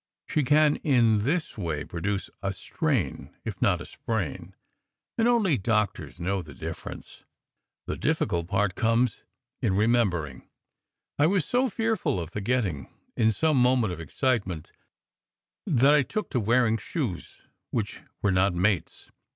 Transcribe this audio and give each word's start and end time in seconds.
She 0.27 0.43
can 0.43 0.77
in 0.77 1.25
this 1.25 1.59
way 1.59 1.83
produce 1.83 2.31
a 2.41 2.53
"strain," 2.53 3.37
if 3.45 3.61
not 3.61 3.79
a 3.81 3.85
"sprain"; 3.85 4.55
and 5.15 5.27
only 5.27 5.59
doctors 5.59 6.19
know 6.19 6.41
the 6.41 6.55
difference. 6.55 7.23
The 7.85 7.97
difficult 7.97 8.47
part 8.47 8.73
comes 8.73 9.25
in 9.61 9.73
remem 9.73 10.09
bering 10.09 10.37
to 10.37 10.45
limp. 10.45 10.51
I 11.19 11.27
was 11.27 11.45
so 11.45 11.69
fearful 11.69 12.19
of 12.19 12.31
forgetting 12.31 12.91
in 13.15 13.31
some 13.31 13.57
mo 13.57 13.75
ment 13.75 13.93
of 13.93 13.99
excitement, 13.99 14.71
that 15.67 15.93
I 15.93 16.01
took 16.01 16.31
to 16.31 16.39
wearing 16.39 16.77
shoes 16.79 17.43
which 17.69 17.99
were 18.23 18.31
not 18.31 18.55
mates. 18.55 19.11